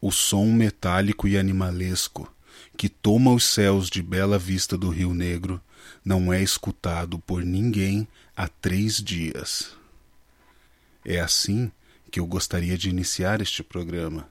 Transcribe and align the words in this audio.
O 0.00 0.12
som 0.12 0.46
metálico 0.46 1.26
e 1.26 1.36
animalesco 1.36 2.32
que 2.76 2.88
toma 2.88 3.32
os 3.32 3.44
céus 3.44 3.90
de 3.90 4.00
Bela 4.00 4.38
Vista 4.38 4.78
do 4.78 4.88
Rio 4.90 5.12
Negro 5.12 5.60
não 6.04 6.32
é 6.32 6.40
escutado 6.40 7.18
por 7.18 7.42
ninguém 7.42 8.06
há 8.36 8.46
três 8.46 9.02
dias. 9.02 9.72
É 11.04 11.18
assim 11.18 11.72
que 12.12 12.20
eu 12.20 12.26
gostaria 12.26 12.78
de 12.78 12.88
iniciar 12.88 13.40
este 13.40 13.64
programa. 13.64 14.28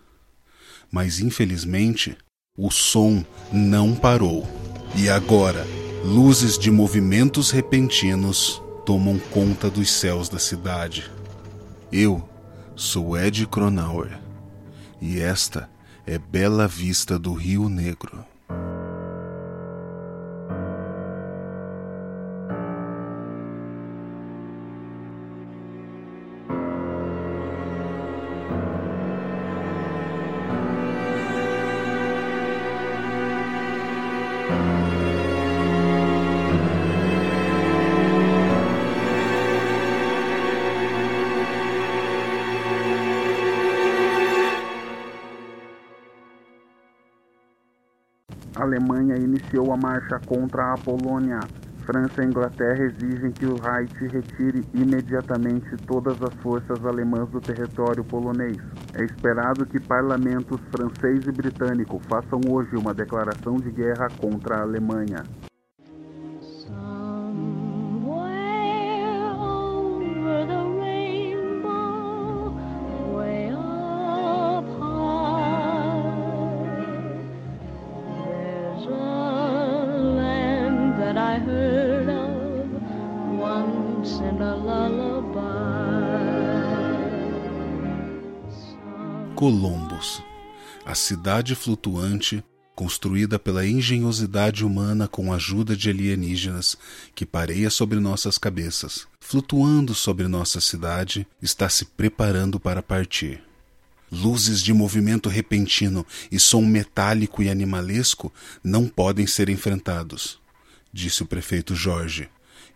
Mas 0.90 1.20
infelizmente, 1.20 2.18
o 2.58 2.72
som 2.72 3.26
não 3.52 3.94
parou. 3.94 4.48
E 4.96 5.10
agora, 5.10 5.66
luzes 6.02 6.58
de 6.58 6.72
movimentos 6.72 7.52
repentinos 7.52 8.62
tomam 8.86 9.20
conta 9.20 9.70
dos 9.70 9.92
céus 9.92 10.30
da 10.30 10.40
cidade. 10.40 11.12
Eu 11.92 12.28
sou 12.74 13.18
Ed 13.18 13.46
Cronauer 13.48 14.27
e 15.02 15.20
esta 15.20 15.70
é 16.06 16.18
Bela 16.18 16.68
Vista 16.68 17.20
do 17.20 17.34
Rio 17.34 17.70
Negro. 17.70 18.26
Alemanha 48.68 49.16
iniciou 49.16 49.72
a 49.72 49.78
marcha 49.78 50.20
contra 50.26 50.74
a 50.74 50.78
Polônia. 50.78 51.40
França 51.86 52.22
e 52.22 52.28
Inglaterra 52.28 52.84
exigem 52.84 53.32
que 53.32 53.46
o 53.46 53.56
Reich 53.56 54.08
retire 54.08 54.62
imediatamente 54.74 55.78
todas 55.88 56.22
as 56.22 56.34
forças 56.42 56.86
alemãs 56.86 57.30
do 57.30 57.40
território 57.40 58.04
polonês. 58.04 58.58
É 58.94 59.06
esperado 59.06 59.66
que 59.66 59.80
parlamentos 59.80 60.60
francês 60.70 61.26
e 61.26 61.32
britânico 61.32 62.02
façam 62.10 62.42
hoje 62.50 62.76
uma 62.76 62.94
declaração 62.94 63.56
de 63.56 63.72
guerra 63.72 64.10
contra 64.20 64.58
a 64.58 64.62
Alemanha. 64.64 65.24
Colombos, 89.38 90.24
a 90.84 90.96
cidade 90.96 91.54
flutuante 91.54 92.44
construída 92.74 93.38
pela 93.38 93.68
engenhosidade 93.68 94.66
humana 94.66 95.08
com 95.08 95.32
a 95.32 95.36
ajuda 95.36 95.76
de 95.76 95.92
alienígenas 95.92 96.76
que 97.14 97.24
pareia 97.24 97.70
sobre 97.70 98.00
nossas 98.00 98.40
cabeças, 98.40 99.08
flutuando 99.22 99.94
sobre 99.94 100.28
nossa 100.28 100.60
cidade, 100.60 101.28
está 101.40 101.70
se 101.70 101.86
preparando 101.86 102.60
para 102.60 102.82
partir. 102.82 103.44
Luzes 104.12 104.60
de 104.64 104.74
movimento 104.74 105.30
repentino 105.30 106.04
e 106.32 106.40
som 106.40 106.64
metálico 106.64 107.44
e 107.44 107.48
animalesco 107.48 108.34
não 108.64 108.88
podem 108.88 109.28
ser 109.28 109.50
enfrentados, 109.50 110.40
disse 110.92 111.22
o 111.22 111.28
prefeito 111.28 111.76
Jorge, 111.76 112.28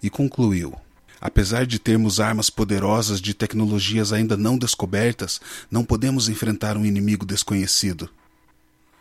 e 0.03 0.11
concluiu. 0.11 0.75
Apesar 1.21 1.67
de 1.67 1.77
termos 1.77 2.19
armas 2.19 2.49
poderosas 2.49 3.21
de 3.21 3.35
tecnologias 3.35 4.11
ainda 4.11 4.35
não 4.35 4.57
descobertas, 4.57 5.39
não 5.69 5.85
podemos 5.85 6.27
enfrentar 6.27 6.75
um 6.75 6.83
inimigo 6.83 7.23
desconhecido. 7.23 8.09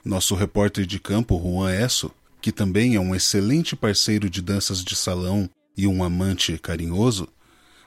Nosso 0.04 0.34
repórter 0.34 0.84
de 0.84 1.00
campo, 1.00 1.40
Juan 1.42 1.72
Esso, 1.72 2.10
que 2.42 2.52
também 2.52 2.94
é 2.94 3.00
um 3.00 3.14
excelente 3.14 3.74
parceiro 3.74 4.28
de 4.28 4.42
danças 4.42 4.84
de 4.84 4.94
salão 4.94 5.48
e 5.74 5.86
um 5.86 6.04
amante 6.04 6.58
carinhoso, 6.58 7.26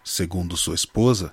segundo 0.04 0.58
sua 0.58 0.74
esposa, 0.74 1.32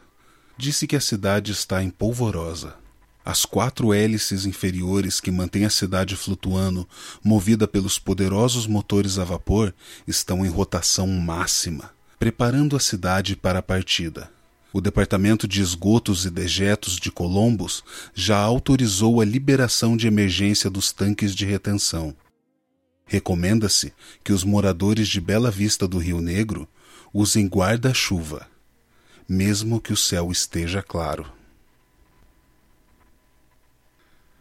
disse 0.58 0.86
que 0.86 0.96
a 0.96 1.00
cidade 1.00 1.52
está 1.52 1.82
em 1.82 1.88
polvorosa. 1.88 2.76
As 3.24 3.46
quatro 3.46 3.94
hélices 3.94 4.44
inferiores 4.44 5.20
que 5.20 5.30
mantêm 5.30 5.64
a 5.64 5.70
cidade 5.70 6.16
flutuando, 6.16 6.86
movida 7.24 7.66
pelos 7.66 7.98
poderosos 7.98 8.66
motores 8.66 9.18
a 9.18 9.24
vapor, 9.24 9.74
estão 10.06 10.44
em 10.44 10.50
rotação 10.50 11.06
máxima 11.06 11.98
preparando 12.20 12.76
a 12.76 12.80
cidade 12.80 13.34
para 13.34 13.60
a 13.60 13.62
partida. 13.62 14.30
O 14.74 14.80
Departamento 14.82 15.48
de 15.48 15.62
Esgotos 15.62 16.26
e 16.26 16.30
Dejetos 16.30 16.96
de 16.96 17.10
Colombos 17.10 17.82
já 18.14 18.36
autorizou 18.36 19.22
a 19.22 19.24
liberação 19.24 19.96
de 19.96 20.06
emergência 20.06 20.68
dos 20.68 20.92
tanques 20.92 21.34
de 21.34 21.46
retenção. 21.46 22.14
Recomenda-se 23.06 23.94
que 24.22 24.34
os 24.34 24.44
moradores 24.44 25.08
de 25.08 25.18
Bela 25.18 25.50
Vista 25.50 25.88
do 25.88 25.96
Rio 25.96 26.20
Negro 26.20 26.68
usem 27.12 27.48
guarda-chuva, 27.48 28.46
mesmo 29.26 29.80
que 29.80 29.94
o 29.94 29.96
céu 29.96 30.30
esteja 30.30 30.82
claro. 30.82 31.24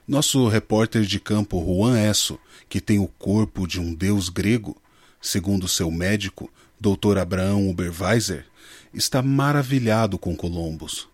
Nosso 0.05 0.49
repórter 0.49 1.03
de 1.03 1.17
campo 1.17 1.63
Juan 1.63 1.97
Esso, 1.97 2.37
que 2.67 2.81
tem 2.81 2.99
o 2.99 3.07
corpo 3.07 3.65
de 3.65 3.79
um 3.79 3.93
deus 3.93 4.27
grego, 4.27 4.75
segundo 5.21 5.65
seu 5.65 5.89
médico, 5.89 6.51
Dr. 6.79 7.17
Abraão 7.17 7.69
Uberweiser, 7.69 8.45
está 8.93 9.21
maravilhado 9.21 10.17
com 10.17 10.35
Columbus. 10.35 11.09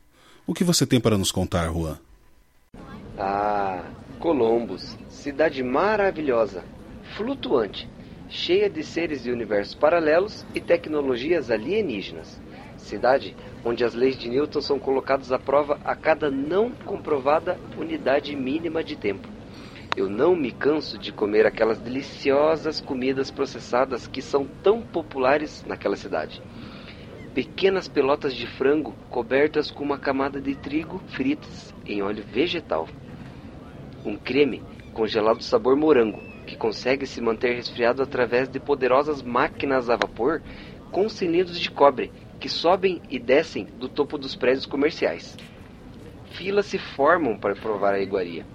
O 0.46 0.54
que 0.54 0.64
você 0.64 0.86
tem 0.86 1.00
para 1.00 1.18
nos 1.18 1.32
contar, 1.32 1.72
Juan? 1.74 1.98
Ah, 3.18 3.84
Columbus, 4.20 4.96
cidade 5.10 5.64
maravilhosa, 5.64 6.64
flutuante, 7.18 7.90
cheia 8.30 8.70
de 8.70 8.84
seres 8.84 9.24
de 9.24 9.32
universos 9.32 9.74
paralelos 9.74 10.46
e 10.54 10.60
tecnologias 10.60 11.50
alienígenas. 11.50 12.40
Cidade 12.78 13.36
onde 13.64 13.84
as 13.84 13.96
leis 13.96 14.18
de 14.18 14.30
Newton 14.30 14.62
são 14.62 14.78
colocadas 14.78 15.32
à 15.32 15.40
prova 15.40 15.80
a 15.84 15.96
cada 15.96 16.30
não 16.30 16.70
comprovada 16.70 17.60
unidade 17.76 18.36
mínima 18.36 18.84
de 18.84 18.96
tempo. 18.96 19.35
Eu 19.96 20.10
não 20.10 20.36
me 20.36 20.52
canso 20.52 20.98
de 20.98 21.10
comer 21.10 21.46
aquelas 21.46 21.80
deliciosas 21.80 22.82
comidas 22.82 23.32
processadas 23.32 24.08
que 24.08 24.22
são 24.22 24.46
tão 24.46 24.82
populares 24.82 25.64
naquela 25.66 25.96
cidade. 25.96 26.42
Pequenas 27.34 27.88
pelotas 27.88 28.36
de 28.36 28.46
frango 28.46 28.94
cobertas 29.10 29.72
com 29.72 29.86
uma 29.86 29.98
camada 29.98 30.42
de 30.42 30.54
trigo 30.54 31.00
fritas 31.08 31.74
em 31.86 32.02
óleo 32.02 32.26
vegetal. 32.30 32.90
Um 34.04 34.18
creme 34.18 34.62
congelado 34.94 35.42
sabor 35.42 35.78
morango 35.78 36.20
que 36.46 36.58
consegue 36.58 37.06
se 37.08 37.22
manter 37.22 37.56
resfriado 37.56 38.04
através 38.04 38.50
de 38.50 38.60
poderosas 38.60 39.22
máquinas 39.22 39.90
a 39.90 39.96
vapor 39.96 40.42
com 40.92 41.08
cilindros 41.08 41.58
de 41.58 41.72
cobre 41.72 42.12
que 42.38 42.50
sobem 42.50 43.02
e 43.10 43.18
descem 43.18 43.64
do 43.80 43.88
topo 43.88 44.18
dos 44.18 44.36
prédios 44.36 44.66
comerciais. 44.66 45.38
Filas 46.32 46.66
se 46.66 46.78
formam 46.78 47.38
para 47.38 47.56
provar 47.56 47.94
a 47.94 48.02
iguaria 48.02 48.46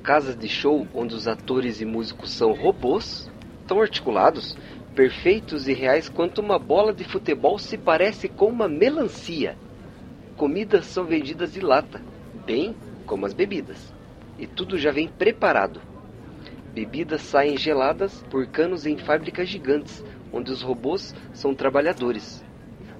casas 0.00 0.36
de 0.36 0.48
show 0.48 0.86
onde 0.94 1.14
os 1.14 1.28
atores 1.28 1.80
e 1.80 1.84
músicos 1.84 2.30
são 2.30 2.52
robôs, 2.52 3.30
tão 3.66 3.80
articulados, 3.80 4.56
perfeitos 4.94 5.68
e 5.68 5.72
reais 5.72 6.08
quanto 6.08 6.40
uma 6.40 6.58
bola 6.58 6.92
de 6.92 7.04
futebol 7.04 7.58
se 7.58 7.76
parece 7.76 8.28
com 8.28 8.46
uma 8.46 8.68
melancia. 8.68 9.56
Comidas 10.36 10.86
são 10.86 11.04
vendidas 11.04 11.52
de 11.52 11.60
lata, 11.60 12.00
bem 12.46 12.74
como 13.06 13.26
as 13.26 13.34
bebidas, 13.34 13.92
e 14.38 14.46
tudo 14.46 14.78
já 14.78 14.90
vem 14.90 15.06
preparado. 15.06 15.80
Bebidas 16.72 17.22
saem 17.22 17.56
geladas 17.56 18.24
por 18.30 18.46
canos 18.46 18.86
em 18.86 18.96
fábricas 18.96 19.48
gigantes, 19.48 20.04
onde 20.32 20.50
os 20.50 20.62
robôs 20.62 21.14
são 21.32 21.54
trabalhadores. 21.54 22.44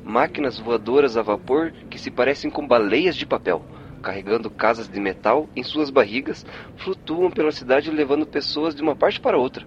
Máquinas 0.04 0.58
voadoras 0.58 1.16
a 1.16 1.22
vapor 1.22 1.72
que 1.88 1.98
se 1.98 2.10
parecem 2.10 2.50
com 2.50 2.66
baleias 2.66 3.16
de 3.16 3.24
papel 3.24 3.64
carregando 4.00 4.50
casas 4.50 4.88
de 4.88 4.98
metal 4.98 5.48
em 5.54 5.62
suas 5.62 5.90
barrigas, 5.90 6.44
flutuam 6.76 7.30
pela 7.30 7.52
cidade 7.52 7.90
levando 7.90 8.26
pessoas 8.26 8.74
de 8.74 8.82
uma 8.82 8.96
parte 8.96 9.20
para 9.20 9.38
outra. 9.38 9.66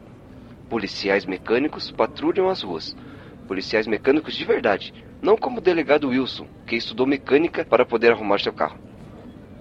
Policiais 0.70 1.26
mecânicos 1.26 1.92
patrulham 1.92 2.50
as 2.50 2.62
ruas. 2.62 2.96
Policiais 3.48 3.88
mecânicos 3.88 4.36
de 4.36 4.44
verdade, 4.44 4.94
não 5.22 5.38
como 5.38 5.60
o 5.60 5.62
delegado 5.62 6.10
Wilson, 6.10 6.48
que 6.66 6.76
estudou 6.76 7.06
mecânica 7.06 7.64
para 7.64 7.86
poder 7.86 8.12
arrumar 8.12 8.40
seu 8.40 8.52
carro. 8.52 8.80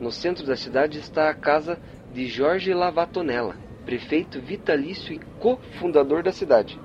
No 0.01 0.11
centro 0.11 0.45
da 0.45 0.57
cidade 0.57 0.99
está 0.99 1.29
a 1.29 1.35
casa 1.35 1.79
de 2.13 2.27
Jorge 2.27 2.75
Lavatonella, 2.75 3.57
prefeito 3.85 4.41
vitalício 4.41 5.15
e 5.15 5.21
cofundador 5.39 6.23
da 6.23 6.33
cidade. 6.33 6.81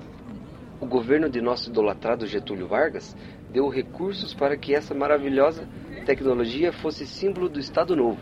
O 0.80 0.86
governo 0.86 1.28
de 1.28 1.40
nosso 1.40 1.70
idolatrado 1.70 2.26
Getúlio 2.26 2.68
Vargas 2.68 3.16
deu 3.52 3.68
recursos 3.68 4.34
para 4.34 4.56
que 4.56 4.74
essa 4.74 4.94
maravilhosa 4.94 5.68
tecnologia 6.04 6.72
fosse 6.72 7.06
símbolo 7.06 7.48
do 7.48 7.60
Estado 7.60 7.94
Novo. 7.94 8.20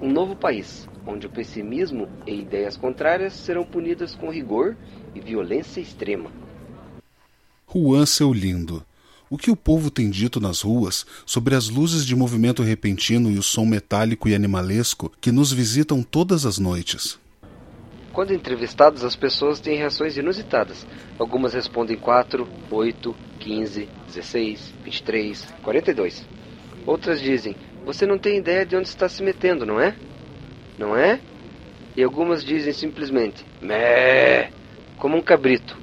Um 0.00 0.10
novo 0.10 0.36
país, 0.36 0.88
onde 1.06 1.26
o 1.26 1.30
pessimismo 1.30 2.08
e 2.26 2.34
ideias 2.40 2.76
contrárias 2.76 3.32
serão 3.32 3.64
punidas 3.64 4.14
com 4.14 4.30
rigor 4.30 4.76
e 5.14 5.20
violência 5.20 5.80
extrema. 5.80 6.30
Juan, 7.72 8.04
seu 8.06 8.32
lindo, 8.32 8.84
o 9.28 9.36
que 9.36 9.50
o 9.50 9.56
povo 9.56 9.90
tem 9.90 10.10
dito 10.10 10.38
nas 10.38 10.62
ruas 10.62 11.04
sobre 11.24 11.54
as 11.54 11.68
luzes 11.68 12.04
de 12.04 12.14
movimento 12.14 12.62
repentino 12.62 13.30
e 13.30 13.38
o 13.38 13.42
som 13.42 13.64
metálico 13.64 14.28
e 14.28 14.34
animalesco 14.34 15.10
que 15.20 15.32
nos 15.32 15.52
visitam 15.52 16.02
todas 16.02 16.46
as 16.46 16.58
noites? 16.58 17.18
Quando 18.12 18.32
entrevistados, 18.32 19.04
as 19.04 19.14
pessoas 19.14 19.60
têm 19.60 19.76
reações 19.76 20.16
inusitadas. 20.16 20.86
Algumas 21.18 21.52
respondem 21.52 21.98
4, 21.98 22.48
8, 22.70 23.14
15, 23.40 23.88
16, 24.06 24.74
23, 24.84 25.54
42. 25.62 26.26
Outras 26.86 27.20
dizem: 27.20 27.56
Você 27.84 28.06
não 28.06 28.18
tem 28.18 28.38
ideia 28.38 28.64
de 28.64 28.76
onde 28.76 28.88
está 28.88 29.08
se 29.08 29.22
metendo, 29.22 29.66
não 29.66 29.80
é? 29.80 29.96
Não 30.78 30.96
é? 30.96 31.20
E 31.96 32.02
algumas 32.02 32.44
dizem 32.44 32.72
simplesmente: 32.72 33.44
Mé, 33.60 34.50
como 34.98 35.16
um 35.16 35.22
cabrito. 35.22 35.76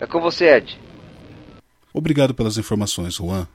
É 0.00 0.06
com 0.06 0.20
você, 0.20 0.46
Ed. 0.56 0.78
Obrigado 1.92 2.34
pelas 2.34 2.56
informações, 2.56 3.14
Juan. 3.14 3.48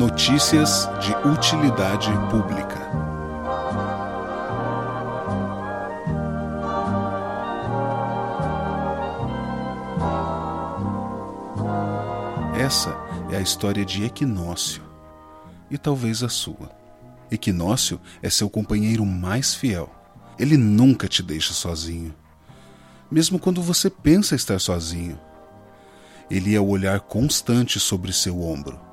Notícias 0.00 0.88
de 1.02 1.12
utilidade 1.28 2.08
pública. 2.30 2.80
Essa 12.58 12.96
é 13.30 13.36
a 13.36 13.42
história 13.42 13.84
de 13.84 14.02
Equinócio 14.02 14.82
e 15.70 15.76
talvez 15.76 16.22
a 16.22 16.30
sua. 16.30 16.70
Equinócio 17.30 18.00
é 18.22 18.30
seu 18.30 18.48
companheiro 18.48 19.04
mais 19.04 19.54
fiel. 19.54 19.94
Ele 20.38 20.56
nunca 20.56 21.08
te 21.08 21.22
deixa 21.22 21.52
sozinho, 21.52 22.14
mesmo 23.10 23.38
quando 23.38 23.60
você 23.60 23.90
pensa 23.90 24.34
estar 24.34 24.58
sozinho. 24.58 25.20
Ele 26.30 26.54
é 26.54 26.58
o 26.58 26.68
olhar 26.68 27.00
constante 27.00 27.78
sobre 27.78 28.14
seu 28.14 28.40
ombro. 28.40 28.88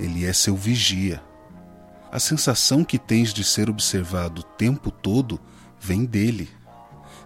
Ele 0.00 0.24
é 0.24 0.32
seu 0.32 0.56
vigia. 0.56 1.22
A 2.10 2.18
sensação 2.18 2.82
que 2.82 2.98
tens 2.98 3.34
de 3.34 3.44
ser 3.44 3.68
observado 3.68 4.40
o 4.40 4.44
tempo 4.44 4.90
todo 4.90 5.38
vem 5.78 6.06
dele, 6.06 6.48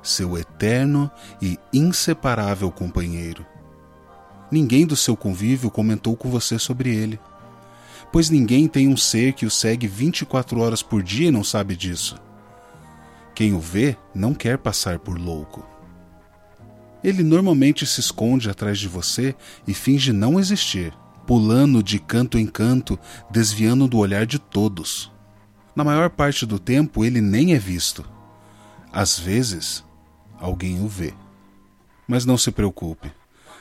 seu 0.03 0.37
eterno 0.37 1.09
e 1.41 1.57
inseparável 1.73 2.71
companheiro. 2.73 3.47
Ninguém 4.51 4.85
do 4.85 4.97
seu 4.97 5.17
convívio 5.17 5.71
comentou 5.71 6.17
com 6.17 6.29
você 6.29 6.59
sobre 6.59 6.95
ele. 6.95 7.19
Pois 8.13 8.29
ninguém 8.29 8.67
tem 8.67 8.89
um 8.89 8.97
ser 8.97 9.35
que 9.35 9.47
o 9.47 9.51
segue 9.51 9.87
24 9.87 10.61
horas 10.61 10.83
por 10.83 11.01
dia 11.01 11.29
e 11.29 11.33
não 11.33 11.45
sabe 11.45 11.77
disso. 11.77 12.17
Quem 13.37 13.55
o 13.55 13.61
vê 13.61 13.97
não 14.13 14.35
quer 14.35 14.59
passar 14.59 14.99
por 14.99 15.17
louco. 15.17 15.65
Ele 17.03 17.23
normalmente 17.23 17.87
se 17.87 18.01
esconde 18.01 18.51
atrás 18.51 18.79
de 18.81 18.89
você 18.89 19.35
e 19.67 19.73
finge 19.73 20.13
não 20.13 20.41
existir, 20.41 20.93
pulando 21.27 21.83
de 21.83 21.99
canto 21.99 22.39
em 22.39 22.47
canto, 22.47 22.99
desviando 23.31 23.89
do 23.89 23.99
olhar 23.99 24.27
de 24.27 24.39
todos. 24.39 25.11
Na 25.75 25.83
maior 25.85 26.11
parte 26.11 26.47
do 26.47 26.59
tempo, 26.59 27.05
ele 27.05 27.21
nem 27.21 27.55
é 27.55 27.59
visto. 27.59 28.05
Às 28.93 29.19
vezes, 29.19 29.85
alguém 30.39 30.83
o 30.85 30.89
vê. 30.89 31.13
Mas 32.07 32.25
não 32.25 32.37
se 32.37 32.51
preocupe 32.51 33.11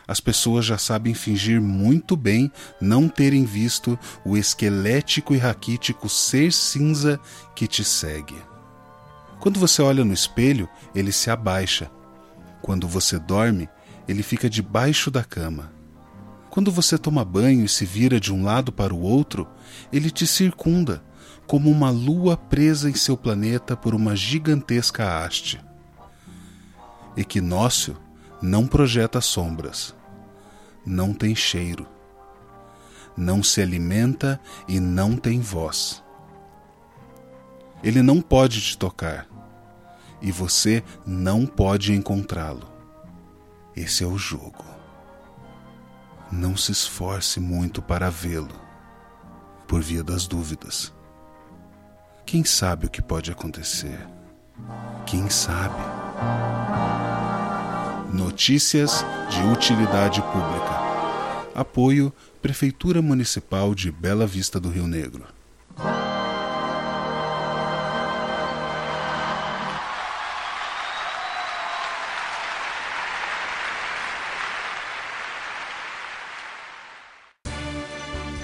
as 0.07 0.19
pessoas 0.19 0.65
já 0.65 0.77
sabem 0.77 1.13
fingir 1.13 1.61
muito 1.61 2.15
bem 2.15 2.51
não 2.79 3.07
terem 3.07 3.45
visto 3.45 3.97
o 4.25 4.35
esquelético 4.35 5.33
e 5.33 5.37
raquítico 5.37 6.09
ser 6.09 6.51
cinza 6.51 7.19
que 7.55 7.67
te 7.67 7.83
segue. 7.83 8.35
Quando 9.39 9.59
você 9.59 9.81
olha 9.81 10.03
no 10.03 10.13
espelho, 10.13 10.69
ele 10.93 11.11
se 11.11 11.29
abaixa. 11.29 11.89
Quando 12.61 12.87
você 12.87 13.19
dorme, 13.19 13.69
ele 14.07 14.23
fica 14.23 14.49
debaixo 14.49 15.09
da 15.09 15.23
cama. 15.23 15.71
Quando 16.53 16.71
você 16.71 16.99
toma 16.99 17.25
banho 17.25 17.65
e 17.65 17.67
se 17.67 17.83
vira 17.83 18.19
de 18.19 18.31
um 18.31 18.43
lado 18.43 18.71
para 18.71 18.93
o 18.93 19.01
outro, 19.01 19.47
ele 19.91 20.11
te 20.11 20.27
circunda, 20.27 21.03
como 21.47 21.67
uma 21.67 21.89
lua 21.89 22.37
presa 22.37 22.87
em 22.87 22.93
seu 22.93 23.17
planeta 23.17 23.75
por 23.75 23.95
uma 23.95 24.15
gigantesca 24.15 25.17
haste. 25.17 25.59
Equinócio 27.17 27.97
não 28.39 28.67
projeta 28.67 29.19
sombras, 29.19 29.95
não 30.85 31.11
tem 31.11 31.33
cheiro, 31.33 31.87
não 33.17 33.41
se 33.41 33.59
alimenta 33.59 34.39
e 34.67 34.79
não 34.79 35.17
tem 35.17 35.39
voz. 35.39 36.03
Ele 37.83 38.03
não 38.03 38.21
pode 38.21 38.61
te 38.61 38.77
tocar 38.77 39.25
e 40.21 40.31
você 40.31 40.83
não 41.03 41.47
pode 41.47 41.93
encontrá-lo. 41.93 42.69
Esse 43.75 44.03
é 44.03 44.07
o 44.07 44.19
jogo. 44.19 44.72
Não 46.35 46.57
se 46.57 46.71
esforce 46.71 47.39
muito 47.39 47.79
para 47.79 48.09
vê-lo, 48.09 48.59
por 49.67 49.83
via 49.83 50.03
das 50.03 50.25
dúvidas. 50.25 50.91
Quem 52.25 52.43
sabe 52.43 52.87
o 52.87 52.89
que 52.89 53.03
pode 53.03 53.31
acontecer? 53.31 53.99
Quem 55.05 55.29
sabe? 55.29 55.79
Notícias 58.11 59.05
de 59.29 59.43
utilidade 59.43 60.23
pública. 60.23 61.53
Apoio 61.53 62.11
Prefeitura 62.41 62.99
Municipal 62.99 63.75
de 63.75 63.91
Bela 63.91 64.25
Vista 64.25 64.59
do 64.59 64.69
Rio 64.69 64.87
Negro. 64.87 65.27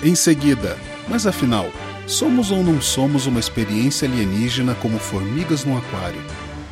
Em 0.02 0.16
seguida, 0.16 0.78
mas 1.10 1.28
afinal, 1.28 1.70
somos 2.08 2.52
ou 2.52 2.64
não 2.64 2.82
somos 2.82 3.26
uma 3.26 3.38
experiência 3.38 4.08
alienígena 4.08 4.74
como 4.76 4.98
formigas 4.98 5.66
no 5.66 5.78
aquário? 5.78 6.22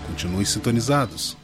Continue 0.08 0.46
sintonizados. 0.46 1.36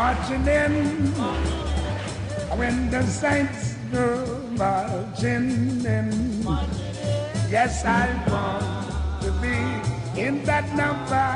Marching 0.00 0.46
in 0.46 0.72
when 2.58 2.90
the 2.90 3.02
saints 3.02 3.74
go 3.92 4.06
marching 4.56 5.84
in. 5.84 6.08
Yes, 7.50 7.84
I 7.84 8.06
want 8.32 9.22
to 9.24 9.30
be 9.44 9.58
in 10.18 10.42
that 10.44 10.66
number 10.74 11.28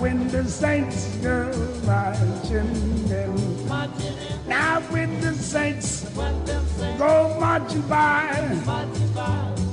when 0.00 0.28
the 0.28 0.44
saints 0.44 1.14
go 1.16 1.52
marching 1.84 2.72
in. 3.22 3.34
Now 4.48 4.80
when 4.88 5.20
the 5.20 5.34
saints 5.34 6.08
go 6.96 7.36
marching 7.38 7.82
by, 7.82 8.32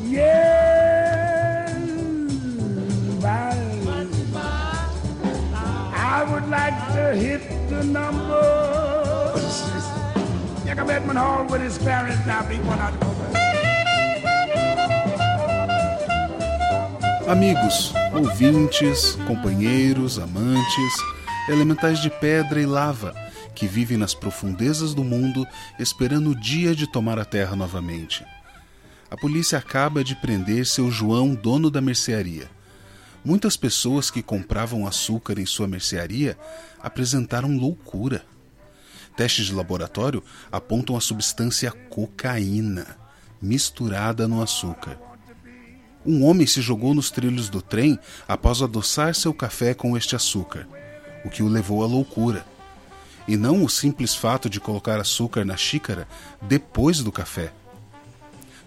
yeah, 0.03 1.22
I 6.13 6.23
would 6.25 6.47
like 6.47 6.77
to 6.93 7.15
hit 7.15 7.41
the 7.69 7.83
numbers. 7.83 9.63
Jacob 10.63 10.91
Edmund 10.91 11.17
Hall 11.17 11.47
with 11.49 11.63
his 11.63 11.79
parents 11.79 12.23
now 12.27 12.47
beat 12.47 12.61
one 12.65 12.79
out 12.79 12.93
Amigos, 17.27 17.93
ouvintes, 18.13 19.17
companheiros, 19.25 20.19
amantes, 20.19 20.93
elementais 21.49 21.99
de 21.99 22.11
pedra 22.11 22.61
e 22.61 22.65
lava 22.67 23.15
que 23.55 23.65
vivem 23.65 23.97
nas 23.97 24.13
profundezas 24.13 24.93
do 24.93 25.03
mundo 25.03 25.47
esperando 25.79 26.29
o 26.29 26.39
dia 26.39 26.75
de 26.75 26.85
tomar 26.85 27.17
a 27.17 27.25
terra 27.25 27.55
novamente. 27.55 28.23
A 29.09 29.17
polícia 29.17 29.57
acaba 29.57 30.03
de 30.03 30.15
prender 30.15 30.67
seu 30.67 30.91
João, 30.91 31.33
dono 31.33 31.71
da 31.71 31.81
mercearia. 31.81 32.47
Muitas 33.25 33.55
pessoas 33.55 34.11
que 34.11 34.21
compravam 34.21 34.85
açúcar 34.85 35.39
em 35.39 35.45
sua 35.45 35.67
mercearia 35.67 36.37
apresentaram 36.81 37.57
loucura. 37.57 38.25
Testes 39.15 39.45
de 39.45 39.53
laboratório 39.53 40.23
apontam 40.51 40.95
a 40.97 41.01
substância 41.01 41.71
cocaína 41.71 42.97
misturada 43.43 44.27
no 44.27 44.41
açúcar. 44.41 44.97
Um 46.05 46.25
homem 46.25 46.47
se 46.47 46.61
jogou 46.61 46.93
nos 46.93 47.11
trilhos 47.11 47.49
do 47.49 47.61
trem 47.61 47.99
após 48.27 48.61
adoçar 48.61 49.13
seu 49.13 49.33
café 49.33 49.73
com 49.73 49.95
este 49.97 50.15
açúcar, 50.15 50.67
o 51.23 51.29
que 51.29 51.43
o 51.43 51.47
levou 51.47 51.83
à 51.83 51.87
loucura. 51.87 52.45
E 53.27 53.37
não 53.37 53.63
o 53.63 53.69
simples 53.69 54.13
fato 54.15 54.49
de 54.49 54.59
colocar 54.59 54.99
açúcar 54.99 55.45
na 55.45 55.55
xícara 55.55 56.07
depois 56.41 56.99
do 56.99 57.11
café. 57.11 57.53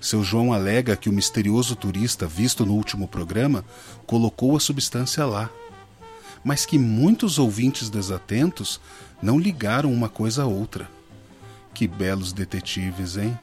Seu 0.01 0.23
João 0.23 0.53
alega 0.53 0.97
que 0.97 1.09
o 1.09 1.13
misterioso 1.13 1.75
turista 1.75 2.27
visto 2.27 2.65
no 2.65 2.75
último 2.75 3.09
programa 3.09 3.65
colocou 4.07 4.57
a 4.57 4.61
substância 4.61 5.25
lá, 5.25 5.51
mas 6.45 6.65
que 6.65 6.79
muitos 6.79 7.39
ouvintes 7.39 7.91
desatentos 7.91 8.81
não 9.23 9.39
ligaram 9.39 9.93
uma 9.93 10.09
coisa 10.09 10.43
a 10.45 10.47
outra. 10.47 10.89
Que 11.75 11.89
belos 11.89 12.33
detetives, 12.33 13.17
hein? 13.17 13.37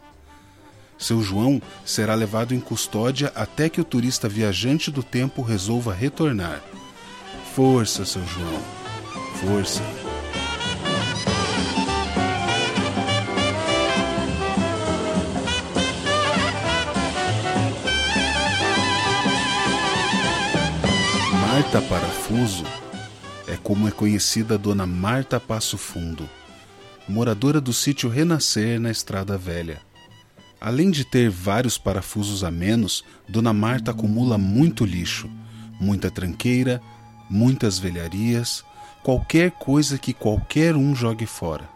Seu 0.98 1.22
João 1.22 1.62
será 1.84 2.16
levado 2.16 2.54
em 2.54 2.60
custódia 2.60 3.32
até 3.36 3.68
que 3.68 3.82
o 3.82 3.84
turista 3.84 4.30
viajante 4.30 4.90
do 4.90 5.04
tempo 5.04 5.42
resolva 5.42 5.94
retornar. 5.94 6.64
Força, 7.54 8.06
seu 8.06 8.26
João. 8.26 8.62
Força. 9.36 9.82
Marta 21.54 21.80
Parafuso 21.84 22.64
é 23.48 23.56
como 23.56 23.88
é 23.88 23.92
conhecida 23.92 24.56
a 24.56 24.58
dona 24.58 24.88
Marta 24.88 25.40
Passo 25.40 25.78
Fundo, 25.78 26.28
moradora 27.08 27.62
do 27.62 27.72
sítio 27.72 28.10
Renascer 28.10 28.80
na 28.80 28.90
Estrada 28.90 29.38
Velha. 29.38 29.80
Além 30.60 30.90
de 30.90 31.06
ter 31.06 31.30
vários 31.30 31.78
parafusos 31.78 32.44
a 32.44 32.50
menos, 32.50 33.06
Dona 33.30 33.54
Marta 33.54 33.92
acumula 33.92 34.36
muito 34.36 34.84
lixo, 34.84 35.30
muita 35.80 36.10
tranqueira, 36.10 36.82
muitas 37.30 37.78
velharias, 37.78 38.66
qualquer 39.04 39.52
coisa 39.52 40.00
que 40.00 40.12
qualquer 40.12 40.76
um 40.76 40.96
jogue 40.96 41.28
fora. 41.28 41.70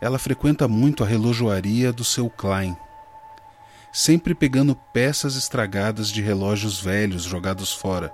Ela 0.00 0.18
frequenta 0.18 0.66
muito 0.66 1.04
a 1.04 1.06
relojoaria 1.06 1.92
do 1.92 2.02
seu 2.02 2.28
Klein, 2.28 2.76
sempre 3.92 4.34
pegando 4.34 4.74
peças 4.74 5.36
estragadas 5.36 6.08
de 6.08 6.20
relógios 6.20 6.80
velhos 6.80 7.22
jogados 7.22 7.72
fora. 7.72 8.12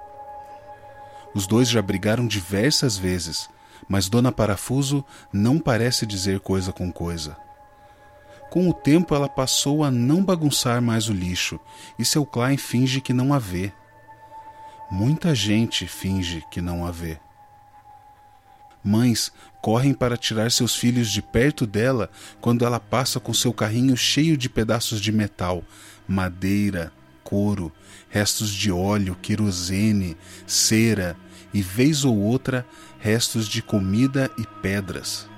Os 1.36 1.46
dois 1.46 1.68
já 1.68 1.82
brigaram 1.82 2.26
diversas 2.26 2.96
vezes, 2.96 3.50
mas 3.86 4.08
Dona 4.08 4.32
Parafuso 4.32 5.04
não 5.30 5.58
parece 5.58 6.06
dizer 6.06 6.40
coisa 6.40 6.72
com 6.72 6.90
coisa. 6.90 7.36
Com 8.50 8.70
o 8.70 8.72
tempo, 8.72 9.14
ela 9.14 9.28
passou 9.28 9.84
a 9.84 9.90
não 9.90 10.24
bagunçar 10.24 10.80
mais 10.80 11.10
o 11.10 11.12
lixo 11.12 11.60
e 11.98 12.06
seu 12.06 12.24
Klein 12.24 12.56
finge 12.56 13.02
que 13.02 13.12
não 13.12 13.34
a 13.34 13.38
vê. 13.38 13.70
Muita 14.90 15.34
gente 15.34 15.86
finge 15.86 16.42
que 16.50 16.62
não 16.62 16.86
a 16.86 16.90
vê. 16.90 17.18
Mães 18.82 19.30
correm 19.60 19.92
para 19.92 20.16
tirar 20.16 20.50
seus 20.50 20.74
filhos 20.74 21.10
de 21.10 21.20
perto 21.20 21.66
dela 21.66 22.10
quando 22.40 22.64
ela 22.64 22.80
passa 22.80 23.20
com 23.20 23.34
seu 23.34 23.52
carrinho 23.52 23.94
cheio 23.94 24.38
de 24.38 24.48
pedaços 24.48 25.02
de 25.02 25.12
metal, 25.12 25.62
madeira, 26.08 26.90
couro, 27.22 27.70
restos 28.08 28.50
de 28.50 28.72
óleo, 28.72 29.14
querosene, 29.20 30.16
cera 30.46 31.14
e, 31.56 31.62
vez 31.62 32.04
ou 32.04 32.16
outra, 32.16 32.66
restos 32.98 33.48
de 33.48 33.62
comida 33.62 34.30
e 34.38 34.46
pedras 34.62 35.28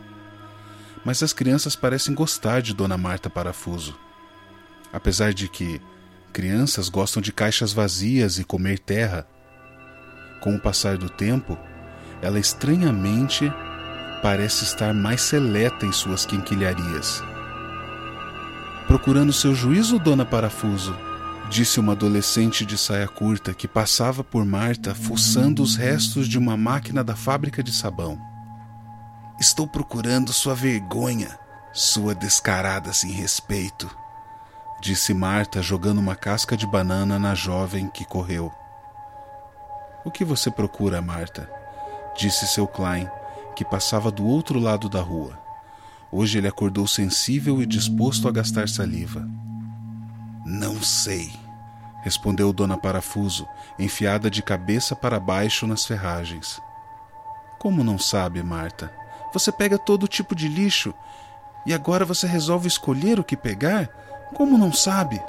mas 1.08 1.22
as 1.22 1.32
crianças 1.32 1.75
parecem 1.75 2.14
gostar 2.14 2.60
de 2.60 2.75
Dona 2.75 2.98
Marta 2.98 3.30
Parafuso. 3.30 3.98
Apesar 4.92 5.32
de 5.32 5.48
que 5.48 5.80
crianças 6.34 6.90
gostam 6.90 7.22
de 7.22 7.32
caixas 7.32 7.72
vazias 7.72 8.38
e 8.38 8.44
comer 8.44 8.78
terra. 8.78 9.26
Com 10.40 10.54
o 10.54 10.60
passar 10.60 10.98
do 10.98 11.08
tempo, 11.08 11.58
ela 12.20 12.38
estranhamente 12.38 13.50
parece 14.22 14.64
estar 14.64 14.92
mais 14.92 15.22
seleta 15.22 15.87
em 15.87 15.92
suas 15.92 16.26
quinquilharias. 16.26 17.22
Procurando 18.87 19.32
seu 19.32 19.54
juízo, 19.54 19.98
Dona 19.98 20.26
Parafuso, 20.26 20.94
disse 21.48 21.80
uma 21.80 21.92
adolescente 21.92 22.64
de 22.66 22.76
saia 22.76 23.08
curta 23.08 23.54
que 23.54 23.66
passava 23.66 24.22
por 24.22 24.44
Marta 24.44 24.94
fuçando 24.94 25.62
os 25.62 25.76
restos 25.76 26.28
de 26.28 26.38
uma 26.38 26.56
máquina 26.56 27.02
da 27.02 27.16
fábrica 27.16 27.62
de 27.62 27.72
sabão. 27.72 28.20
Estou 29.40 29.66
procurando 29.66 30.32
sua 30.32 30.54
vergonha, 30.54 31.38
sua 31.72 32.14
descarada 32.14 32.92
sem 32.92 33.10
respeito, 33.12 33.88
disse 34.80 35.14
Marta, 35.14 35.62
jogando 35.62 35.98
uma 35.98 36.14
casca 36.14 36.56
de 36.56 36.66
banana 36.66 37.18
na 37.18 37.34
jovem 37.34 37.88
que 37.88 38.04
correu. 38.04 38.52
O 40.04 40.10
que 40.10 40.24
você 40.24 40.50
procura, 40.50 41.00
Marta? 41.00 41.50
disse 42.16 42.46
seu 42.46 42.66
Klein, 42.66 43.08
que 43.54 43.64
passava 43.64 44.10
do 44.10 44.26
outro 44.26 44.58
lado 44.58 44.88
da 44.88 45.00
rua. 45.00 45.38
Hoje 46.10 46.38
ele 46.38 46.48
acordou 46.48 46.86
sensível 46.86 47.62
e 47.62 47.66
disposto 47.66 48.26
a 48.26 48.32
gastar 48.32 48.68
saliva. 48.68 49.28
Não 50.50 50.82
sei, 50.82 51.30
respondeu 52.00 52.54
Dona 52.54 52.78
Parafuso, 52.78 53.46
enfiada 53.78 54.30
de 54.30 54.42
cabeça 54.42 54.96
para 54.96 55.20
baixo 55.20 55.66
nas 55.66 55.84
ferragens. 55.84 56.58
Como 57.58 57.84
não 57.84 57.98
sabe, 57.98 58.42
Marta? 58.42 58.90
Você 59.30 59.52
pega 59.52 59.76
todo 59.76 60.08
tipo 60.08 60.34
de 60.34 60.48
lixo 60.48 60.94
e 61.66 61.74
agora 61.74 62.02
você 62.06 62.26
resolve 62.26 62.66
escolher 62.66 63.20
o 63.20 63.24
que 63.24 63.36
pegar? 63.36 63.88
Como 64.34 64.56
não 64.56 64.72
sabe? 64.72 65.22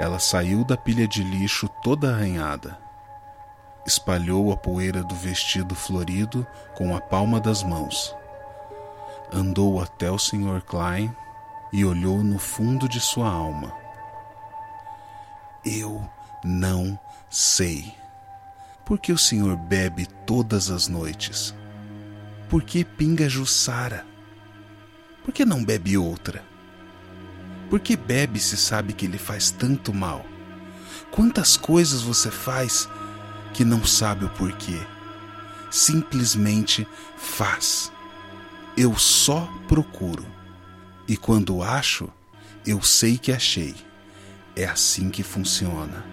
Ela 0.00 0.18
saiu 0.18 0.64
da 0.64 0.76
pilha 0.76 1.06
de 1.06 1.22
lixo 1.22 1.68
toda 1.68 2.12
arranhada. 2.12 2.76
Espalhou 3.86 4.50
a 4.50 4.56
poeira 4.56 5.04
do 5.04 5.14
vestido 5.14 5.76
florido 5.76 6.44
com 6.74 6.96
a 6.96 7.00
palma 7.00 7.38
das 7.38 7.62
mãos. 7.62 8.16
Andou 9.32 9.80
até 9.80 10.10
o 10.10 10.18
Sr. 10.18 10.60
Klein 10.66 11.14
e 11.72 11.84
olhou 11.84 12.18
no 12.24 12.40
fundo 12.40 12.88
de 12.88 12.98
sua 12.98 13.30
alma. 13.30 13.86
Eu 15.70 16.08
não 16.42 16.98
sei. 17.28 17.92
Por 18.86 18.98
que 18.98 19.12
o 19.12 19.18
senhor 19.18 19.54
bebe 19.54 20.06
todas 20.26 20.70
as 20.70 20.88
noites? 20.88 21.54
Por 22.48 22.62
que 22.62 22.86
pinga 22.86 23.28
Jussara? 23.28 24.06
Por 25.22 25.34
que 25.34 25.44
não 25.44 25.62
bebe 25.62 25.98
outra? 25.98 26.42
Por 27.68 27.80
que 27.80 27.96
bebe 27.98 28.40
se 28.40 28.56
sabe 28.56 28.94
que 28.94 29.06
lhe 29.06 29.18
faz 29.18 29.50
tanto 29.50 29.92
mal? 29.92 30.24
Quantas 31.10 31.54
coisas 31.54 32.00
você 32.00 32.30
faz 32.30 32.88
que 33.52 33.62
não 33.62 33.84
sabe 33.84 34.24
o 34.24 34.30
porquê? 34.30 34.80
Simplesmente 35.70 36.88
faz. 37.18 37.92
Eu 38.74 38.96
só 38.96 39.46
procuro. 39.68 40.24
E 41.06 41.14
quando 41.14 41.62
acho, 41.62 42.08
eu 42.66 42.80
sei 42.80 43.18
que 43.18 43.32
achei. 43.32 43.87
É 44.58 44.64
assim 44.64 45.08
que 45.08 45.22
funciona. 45.22 46.04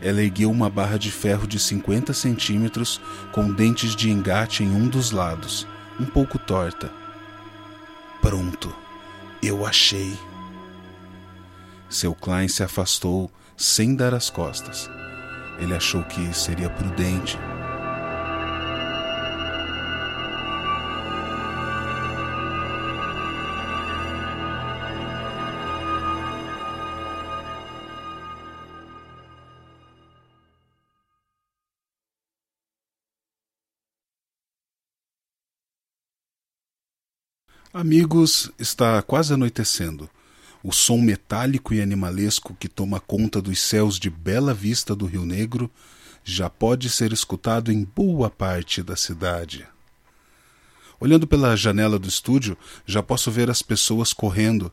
Ela 0.00 0.22
ergueu 0.22 0.50
uma 0.50 0.70
barra 0.70 0.98
de 0.98 1.12
ferro 1.12 1.46
de 1.46 1.58
50 1.58 2.14
centímetros 2.14 2.98
com 3.30 3.52
dentes 3.52 3.94
de 3.94 4.08
engate 4.08 4.64
em 4.64 4.70
um 4.74 4.88
dos 4.88 5.10
lados, 5.10 5.66
um 6.00 6.06
pouco 6.06 6.38
torta. 6.38 6.90
Pronto, 8.22 8.74
eu 9.42 9.66
achei. 9.66 10.18
Seu 11.90 12.14
Klein 12.14 12.48
se 12.48 12.62
afastou 12.62 13.30
sem 13.54 13.94
dar 13.94 14.14
as 14.14 14.30
costas. 14.30 14.88
Ele 15.58 15.74
achou 15.74 16.02
que 16.04 16.32
seria 16.32 16.70
prudente 16.70 17.36
Amigos, 37.82 38.48
está 38.60 39.02
quase 39.02 39.34
anoitecendo. 39.34 40.08
O 40.62 40.70
som 40.70 40.98
metálico 40.98 41.74
e 41.74 41.82
animalesco 41.82 42.54
que 42.54 42.68
toma 42.68 43.00
conta 43.00 43.42
dos 43.42 43.58
céus 43.58 43.98
de 43.98 44.08
Bela 44.08 44.54
Vista 44.54 44.94
do 44.94 45.04
Rio 45.04 45.26
Negro 45.26 45.68
já 46.22 46.48
pode 46.48 46.88
ser 46.88 47.12
escutado 47.12 47.72
em 47.72 47.82
boa 47.82 48.30
parte 48.30 48.84
da 48.84 48.94
cidade. 48.94 49.66
Olhando 51.00 51.26
pela 51.26 51.56
janela 51.56 51.98
do 51.98 52.06
estúdio, 52.06 52.56
já 52.86 53.02
posso 53.02 53.32
ver 53.32 53.50
as 53.50 53.62
pessoas 53.62 54.12
correndo 54.12 54.70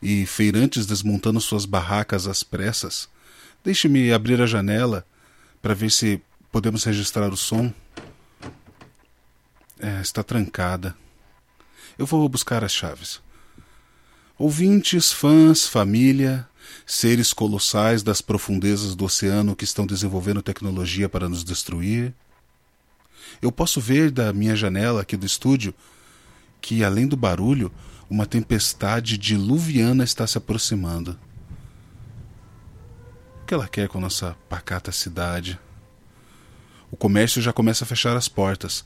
e 0.00 0.24
feirantes 0.24 0.86
desmontando 0.86 1.40
suas 1.40 1.64
barracas 1.64 2.28
às 2.28 2.44
pressas. 2.44 3.08
Deixe-me 3.64 4.12
abrir 4.12 4.40
a 4.40 4.46
janela 4.46 5.04
para 5.60 5.74
ver 5.74 5.90
se 5.90 6.22
podemos 6.52 6.84
registrar 6.84 7.32
o 7.32 7.36
som. 7.36 7.74
É, 9.80 10.00
está 10.00 10.22
trancada. 10.22 10.94
Eu 11.98 12.04
vou 12.04 12.28
buscar 12.28 12.62
as 12.62 12.72
chaves. 12.72 13.20
Ouvintes, 14.38 15.12
fãs, 15.12 15.66
família, 15.66 16.46
seres 16.84 17.32
colossais 17.32 18.02
das 18.02 18.20
profundezas 18.20 18.94
do 18.94 19.04
oceano 19.06 19.56
que 19.56 19.64
estão 19.64 19.86
desenvolvendo 19.86 20.42
tecnologia 20.42 21.08
para 21.08 21.28
nos 21.28 21.42
destruir. 21.42 22.12
Eu 23.40 23.50
posso 23.50 23.80
ver 23.80 24.10
da 24.10 24.32
minha 24.32 24.54
janela 24.54 25.00
aqui 25.00 25.16
do 25.16 25.24
estúdio 25.24 25.74
que, 26.60 26.84
além 26.84 27.06
do 27.06 27.16
barulho, 27.16 27.72
uma 28.10 28.26
tempestade 28.26 29.16
diluviana 29.16 30.04
está 30.04 30.26
se 30.26 30.36
aproximando. 30.36 31.18
O 33.42 33.46
que 33.46 33.54
ela 33.54 33.68
quer 33.68 33.88
com 33.88 34.00
nossa 34.00 34.36
pacata 34.48 34.92
cidade? 34.92 35.58
O 36.90 36.96
comércio 36.96 37.40
já 37.40 37.52
começa 37.52 37.84
a 37.84 37.86
fechar 37.86 38.16
as 38.16 38.28
portas. 38.28 38.84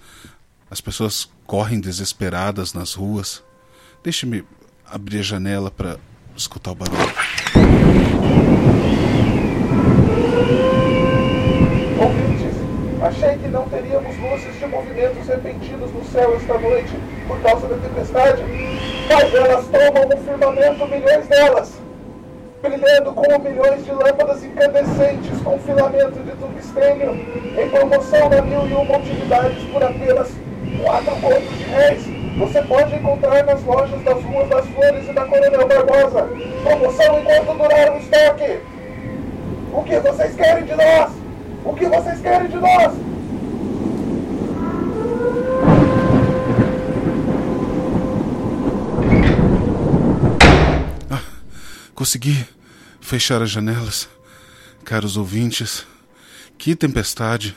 As 0.70 0.80
pessoas 0.80 1.28
correm 1.48 1.80
desesperadas 1.80 2.72
nas 2.72 2.94
ruas. 2.94 3.42
Deixe-me 4.04 4.44
abrir 4.86 5.18
a 5.18 5.22
janela 5.22 5.68
para 5.68 5.96
escutar 6.36 6.70
o 6.70 6.74
barulho. 6.76 7.00
Ouvintes, 11.98 12.54
achei 13.02 13.36
que 13.38 13.48
não 13.48 13.68
teríamos 13.68 14.16
luzes 14.16 14.60
de 14.60 14.66
movimentos 14.66 15.26
repentinos 15.26 15.90
no 15.92 16.04
céu 16.04 16.36
esta 16.36 16.56
noite 16.56 16.92
por 17.26 17.40
causa 17.40 17.66
da 17.66 17.76
tempestade, 17.76 18.42
mas 19.08 19.34
elas 19.34 19.66
tomam 19.66 20.08
no 20.08 20.24
firmamento 20.24 20.86
milhões 20.86 21.26
delas, 21.26 21.80
brilhando 22.62 23.12
como 23.12 23.38
milhões 23.40 23.84
de 23.84 23.90
lâmpadas 23.90 24.44
incandescentes 24.44 25.40
com 25.42 25.58
filamento 25.58 26.20
de 26.20 26.30
tungstênio, 26.36 27.10
em 27.60 27.70
promoção 27.70 28.28
na 28.28 28.40
mil 28.42 28.68
e 28.68 28.72
uma 28.72 28.98
utilidades 28.98 29.64
por 29.64 29.82
apenas 29.82 30.30
quatro 30.78 31.16
contos 31.16 31.58
de 31.58 31.64
réis. 31.64 32.20
Você 32.38 32.62
pode 32.62 32.94
encontrar 32.94 33.44
nas 33.44 33.62
lojas 33.64 34.02
das 34.02 34.22
ruas 34.24 34.48
das 34.48 34.66
Flores 34.68 35.08
e 35.08 35.12
da 35.12 35.24
Coronel 35.26 35.68
Barbosa. 35.68 36.28
Promoção 36.62 37.20
enquanto 37.20 37.58
durar 37.58 37.92
o 37.92 37.98
estoque. 37.98 38.60
O 39.72 39.82
que 39.82 40.00
vocês 40.00 40.34
querem 40.34 40.64
de 40.64 40.74
nós? 40.74 41.12
O 41.64 41.74
que 41.74 41.86
vocês 41.86 42.20
querem 42.20 42.48
de 42.48 42.56
nós? 42.56 42.92
Ah, 51.10 51.22
consegui 51.94 52.46
fechar 53.00 53.42
as 53.42 53.50
janelas. 53.50 54.08
Caros 54.84 55.16
ouvintes, 55.16 55.86
que 56.56 56.74
tempestade. 56.74 57.56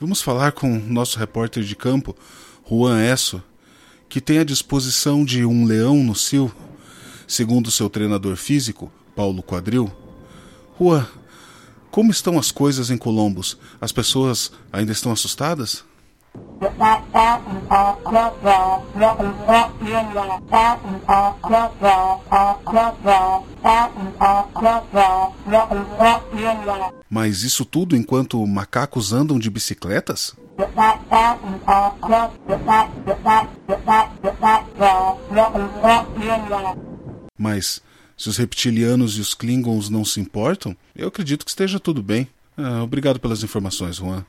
Vamos 0.00 0.22
falar 0.22 0.52
com 0.52 0.78
nosso 0.78 1.18
repórter 1.18 1.64
de 1.64 1.74
campo, 1.74 2.14
Juan 2.70 3.02
Esso, 3.02 3.42
que 4.08 4.20
tem 4.20 4.38
à 4.38 4.44
disposição 4.44 5.24
de 5.24 5.44
um 5.44 5.64
leão 5.64 6.04
no 6.04 6.14
cio, 6.14 6.54
segundo 7.26 7.68
seu 7.68 7.90
treinador 7.90 8.36
físico, 8.36 8.92
Paulo 9.16 9.42
Quadril. 9.42 9.90
Juan, 10.78 11.04
como 11.90 12.12
estão 12.12 12.38
as 12.38 12.52
coisas 12.52 12.90
em 12.90 12.96
Colombos? 12.96 13.58
As 13.80 13.90
pessoas 13.90 14.52
ainda 14.72 14.92
estão 14.92 15.10
assustadas? 15.10 15.84
Mas 27.08 27.42
isso 27.42 27.64
tudo 27.64 27.96
enquanto 27.96 28.44
macacos 28.46 29.12
andam 29.12 29.38
de 29.38 29.50
bicicletas? 29.50 30.34
Mas 37.36 37.80
se 38.16 38.28
os 38.28 38.36
reptilianos 38.36 39.16
e 39.16 39.20
os 39.20 39.32
Klingons 39.32 39.88
não 39.88 40.04
se 40.04 40.20
importam, 40.20 40.76
eu 40.94 41.06
acredito 41.06 41.44
que 41.44 41.50
esteja 41.50 41.78
tudo 41.78 42.02
bem. 42.02 42.28
Ah, 42.56 42.82
obrigado 42.82 43.20
pelas 43.20 43.44
informações, 43.44 43.96
Juan. 43.96 44.24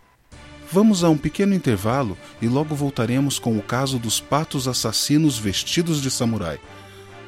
Vamos 0.71 1.03
a 1.03 1.09
um 1.09 1.17
pequeno 1.17 1.55
intervalo 1.55 2.15
e 2.39 2.47
logo 2.47 2.75
voltaremos 2.75 3.39
com 3.39 3.57
o 3.57 3.61
caso 3.61 3.97
dos 3.97 4.19
patos 4.19 4.67
assassinos 4.67 5.35
vestidos 5.37 5.99
de 5.99 6.11
samurai. 6.11 6.59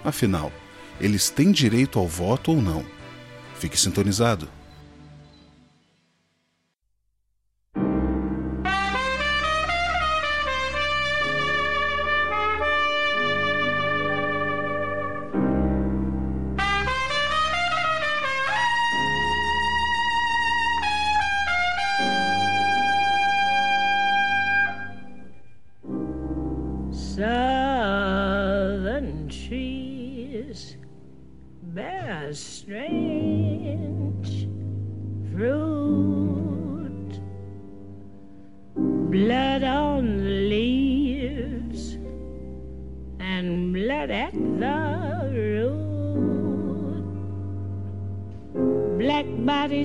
Afinal, 0.03 0.51
eles 0.99 1.31
têm 1.31 1.51
direito 1.51 1.97
ao 1.97 2.07
voto 2.07 2.51
ou 2.51 2.61
não? 2.61 2.85
Fique 3.55 3.79
sintonizado. 3.79 4.47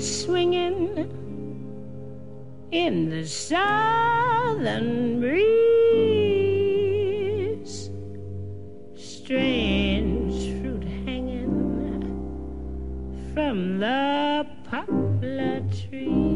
Swinging 0.07 1.13
in 2.71 3.11
the 3.11 3.27
southern 3.27 5.21
breeze. 5.21 5.51
Strange 8.95 10.61
fruit 10.61 10.85
hanging 11.05 11.51
from 13.35 13.79
the 13.79 14.47
poplar 14.71 15.63
trees. 15.89 16.36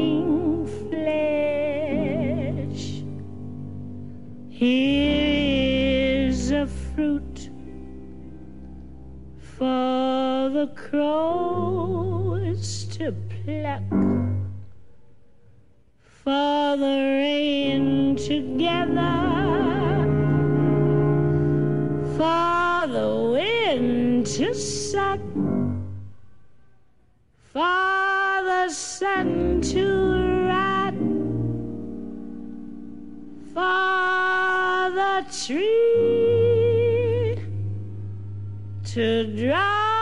the 16.81 16.97
rain 17.21 18.15
together, 18.15 19.17
for 22.17 22.87
the 22.87 23.09
wind 23.33 24.25
to 24.25 24.53
suck, 24.53 25.19
for 27.53 28.43
the 28.49 28.69
sun 28.69 29.61
to 29.61 29.85
rot, 30.47 30.93
for 33.53 34.89
the 34.95 35.25
tree 35.45 35.77
to 38.85 39.05
drop. 39.35 40.00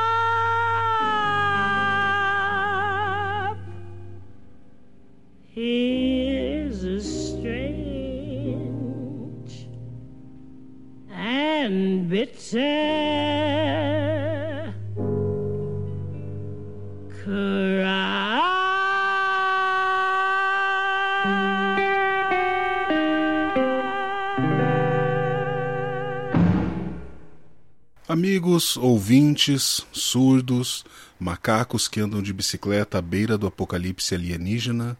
Amigos, 28.07 28.75
ouvintes, 28.77 29.85
surdos, 29.91 30.83
macacos 31.19 31.87
que 31.87 31.99
andam 31.99 32.23
de 32.23 32.33
bicicleta 32.33 32.97
à 32.97 33.01
beira 33.01 33.37
do 33.37 33.45
apocalipse 33.45 34.15
alienígena, 34.15 34.97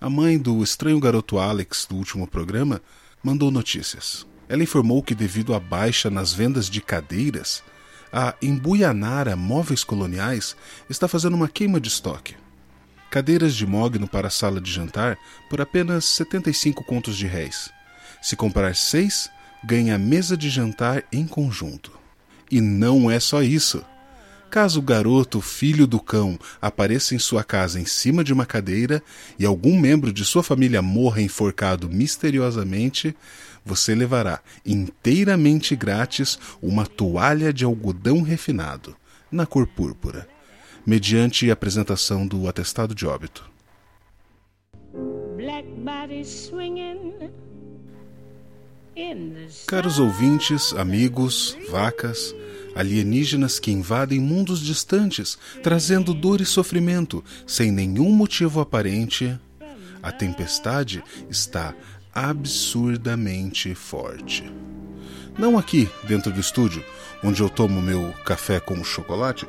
a 0.00 0.10
mãe 0.10 0.36
do 0.36 0.60
estranho 0.60 0.98
garoto 0.98 1.38
Alex 1.38 1.86
do 1.88 1.94
último 1.94 2.26
programa 2.26 2.82
mandou 3.22 3.52
notícias. 3.52 4.26
Ela 4.48 4.62
informou 4.62 5.02
que, 5.02 5.14
devido 5.14 5.54
à 5.54 5.60
baixa 5.60 6.10
nas 6.10 6.32
vendas 6.32 6.68
de 6.68 6.80
cadeiras, 6.80 7.62
a 8.12 8.34
Embuianara 8.40 9.34
Móveis 9.34 9.82
Coloniais 9.82 10.56
está 10.88 11.08
fazendo 11.08 11.34
uma 11.34 11.48
queima 11.48 11.80
de 11.80 11.88
estoque. 11.88 12.36
Cadeiras 13.10 13.54
de 13.54 13.66
mogno 13.66 14.06
para 14.06 14.28
a 14.28 14.30
sala 14.30 14.60
de 14.60 14.70
jantar 14.70 15.18
por 15.48 15.60
apenas 15.60 16.04
75 16.04 16.84
contos 16.84 17.16
de 17.16 17.26
réis. 17.26 17.70
Se 18.22 18.36
comprar 18.36 18.74
seis, 18.74 19.30
ganha 19.64 19.98
mesa 19.98 20.36
de 20.36 20.48
jantar 20.48 21.04
em 21.12 21.26
conjunto. 21.26 21.92
E 22.50 22.60
não 22.60 23.10
é 23.10 23.18
só 23.18 23.42
isso. 23.42 23.84
Caso 24.50 24.78
o 24.78 24.82
garoto, 24.82 25.40
filho 25.40 25.84
do 25.84 25.98
cão, 25.98 26.38
apareça 26.62 27.14
em 27.14 27.18
sua 27.18 27.42
casa 27.42 27.80
em 27.80 27.84
cima 27.84 28.22
de 28.22 28.32
uma 28.32 28.46
cadeira 28.46 29.02
e 29.36 29.44
algum 29.44 29.76
membro 29.76 30.12
de 30.12 30.24
sua 30.24 30.44
família 30.44 30.80
morra 30.80 31.20
enforcado 31.20 31.88
misteriosamente, 31.88 33.16
você 33.64 33.94
levará 33.94 34.40
inteiramente 34.64 35.74
grátis 35.74 36.38
uma 36.60 36.86
toalha 36.86 37.52
de 37.52 37.64
algodão 37.64 38.20
refinado, 38.20 38.94
na 39.30 39.46
cor 39.46 39.66
púrpura, 39.66 40.28
mediante 40.86 41.50
apresentação 41.50 42.26
do 42.26 42.46
atestado 42.48 42.94
de 42.94 43.06
óbito. 43.06 43.50
Caros 49.66 49.98
ouvintes, 49.98 50.72
amigos, 50.74 51.56
vacas, 51.68 52.34
alienígenas 52.74 53.58
que 53.58 53.72
invadem 53.72 54.20
mundos 54.20 54.60
distantes, 54.60 55.38
trazendo 55.62 56.14
dor 56.14 56.40
e 56.40 56.46
sofrimento, 56.46 57.24
sem 57.46 57.72
nenhum 57.72 58.10
motivo 58.10 58.60
aparente, 58.60 59.36
a 60.04 60.12
tempestade 60.12 61.02
está 61.30 61.74
absurdamente 62.14 63.74
forte. 63.74 64.50
Não 65.38 65.58
aqui, 65.58 65.88
dentro 66.04 66.30
do 66.30 66.40
estúdio, 66.40 66.84
onde 67.22 67.42
eu 67.42 67.50
tomo 67.50 67.82
meu 67.82 68.12
café 68.24 68.60
com 68.60 68.82
chocolate, 68.84 69.46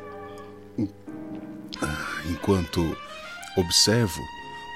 Ah, 1.82 2.22
enquanto 2.30 2.96
observo 3.58 4.22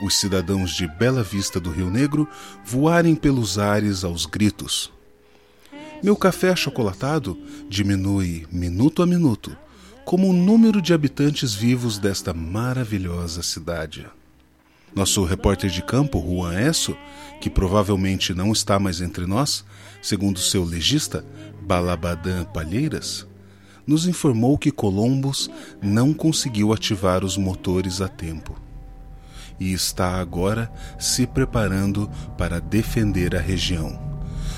os 0.03 0.17
cidadãos 0.17 0.71
de 0.71 0.85
Bela 0.85 1.23
Vista 1.23 1.57
do 1.57 1.71
Rio 1.71 1.89
Negro 1.89 2.27
voarem 2.65 3.15
pelos 3.15 3.57
ares 3.57 4.03
aos 4.03 4.25
gritos. 4.25 4.91
Meu 6.03 6.15
café 6.15 6.49
achocolatado 6.49 7.37
diminui 7.69 8.45
minuto 8.51 9.01
a 9.01 9.05
minuto, 9.05 9.55
como 10.03 10.29
o 10.29 10.33
número 10.33 10.81
de 10.81 10.93
habitantes 10.93 11.53
vivos 11.53 11.97
desta 11.97 12.33
maravilhosa 12.33 13.43
cidade. 13.43 14.05
Nosso 14.95 15.23
repórter 15.23 15.69
de 15.69 15.81
campo, 15.81 16.19
Juan 16.19 16.59
Esso, 16.59 16.95
que 17.39 17.49
provavelmente 17.49 18.33
não 18.33 18.51
está 18.51 18.79
mais 18.79 19.01
entre 19.01 19.25
nós, 19.25 19.63
segundo 20.01 20.39
seu 20.39 20.63
legista, 20.63 21.25
Balabadã 21.61 22.43
Palheiras, 22.43 23.27
nos 23.85 24.07
informou 24.07 24.57
que 24.57 24.71
Columbus 24.71 25.49
não 25.81 26.13
conseguiu 26.13 26.73
ativar 26.73 27.23
os 27.23 27.37
motores 27.37 28.01
a 28.01 28.07
tempo 28.07 28.55
e 29.59 29.73
está 29.73 30.19
agora 30.19 30.71
se 30.97 31.27
preparando 31.27 32.09
para 32.37 32.61
defender 32.61 33.35
a 33.35 33.39
região. 33.39 33.99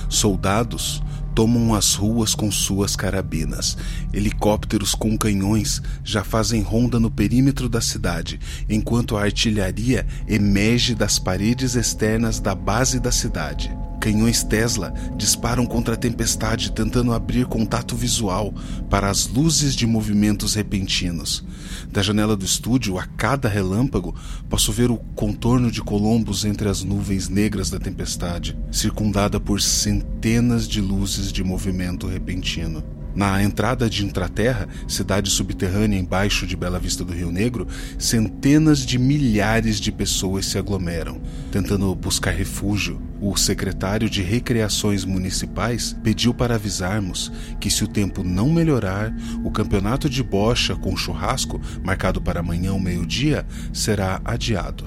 Soldados 0.08 1.02
tomam 1.34 1.74
as 1.74 1.96
ruas 1.96 2.36
com 2.36 2.52
suas 2.52 2.96
carabinas. 2.96 3.78
Helicópteros 4.14 4.94
com 4.94 5.18
canhões 5.18 5.82
já 6.04 6.24
fazem 6.24 6.62
ronda 6.62 7.00
no 7.00 7.10
perímetro 7.10 7.68
da 7.68 7.82
cidade, 7.82 8.40
enquanto 8.70 9.18
a 9.18 9.24
artilharia 9.24 10.06
emerge 10.28 10.96
das 10.96 11.20
paredes 11.20 11.76
externas 11.76 12.40
da 12.40 12.54
base 12.54 13.00
da 13.00 13.12
cidade. 13.12 13.81
Canhões 14.02 14.44
Tesla 14.44 14.92
disparam 15.16 15.64
contra 15.64 15.94
a 15.94 15.98
tempestade, 15.98 16.72
tentando 16.72 17.14
abrir 17.14 17.46
contato 17.46 17.96
visual 17.96 18.52
para 18.90 19.08
as 19.08 19.28
luzes 19.28 19.76
de 19.76 19.86
movimentos 19.86 20.56
repentinos. 20.56 21.46
Da 21.92 22.02
janela 22.02 22.36
do 22.36 22.44
estúdio, 22.44 22.98
a 22.98 23.06
cada 23.06 23.48
relâmpago, 23.48 24.16
posso 24.50 24.72
ver 24.72 24.90
o 24.90 24.98
contorno 24.98 25.70
de 25.70 25.84
Columbus 25.84 26.46
entre 26.46 26.68
as 26.68 26.84
nuvens 26.84 27.30
negras 27.30 27.70
da 27.70 27.78
tempestade, 27.78 28.58
circundada 28.72 29.40
por 29.40 29.62
centenas 29.62 30.68
de 30.68 30.82
luzes 30.82 31.32
de 31.32 31.44
movimento 31.44 32.08
repentino. 32.08 32.84
Na 33.14 33.44
entrada 33.44 33.90
de 33.90 34.06
Intraterra, 34.06 34.70
cidade 34.88 35.30
subterrânea 35.30 36.00
embaixo 36.00 36.48
de 36.48 36.56
Bela 36.56 36.80
Vista 36.80 37.04
do 37.04 37.12
Rio 37.12 37.30
Negro, 37.30 37.68
centenas 38.00 38.86
de 38.86 38.98
milhares 38.98 39.82
de 39.82 39.92
pessoas 39.92 40.46
se 40.46 40.58
aglomeram, 40.58 41.22
tentando 41.52 41.94
buscar 41.94 42.32
refúgio. 42.32 43.02
O 43.20 43.36
secretário 43.36 44.10
de 44.10 44.22
Recreações 44.22 45.04
Municipais 45.04 45.96
pediu 46.02 46.34
para 46.34 46.56
avisarmos 46.56 47.32
que, 47.60 47.70
se 47.70 47.84
o 47.84 47.88
tempo 47.88 48.24
não 48.24 48.50
melhorar, 48.50 49.14
o 49.44 49.52
campeonato 49.52 50.10
de 50.10 50.24
bocha 50.24 50.76
com 50.76 50.96
churrasco, 50.96 51.60
marcado 51.84 52.22
para 52.22 52.40
amanhã 52.40 52.72
ao 52.72 52.80
meio-dia, 52.80 53.46
será 53.74 54.22
adiado. 54.24 54.86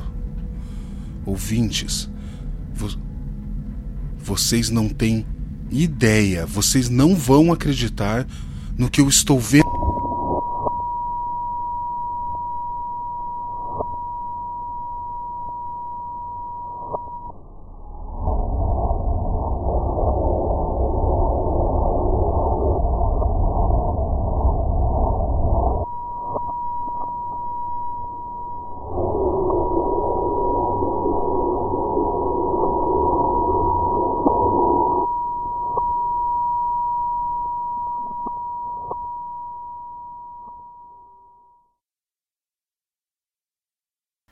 Ouvintes, 1.26 2.10
vo- 2.72 2.98
vocês 4.18 4.70
não 4.70 4.88
têm 4.88 5.26
ideia, 5.82 6.46
vocês 6.46 6.88
não 6.88 7.16
vão 7.16 7.52
acreditar 7.52 8.26
no 8.78 8.88
que 8.88 9.00
eu 9.00 9.08
estou 9.08 9.40
vendo. 9.40 9.64